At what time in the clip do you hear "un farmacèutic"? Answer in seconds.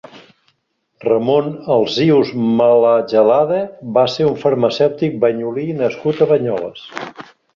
4.31-5.21